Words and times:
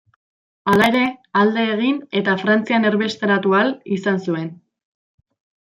Hala 0.71 0.87
ere, 0.93 1.03
alde 1.41 1.65
egin 1.73 1.99
eta 2.21 2.35
Frantzian 2.45 2.89
erbesteratu 2.93 3.55
ahal 3.61 3.73
izan 4.01 4.21
zuen. 4.27 4.51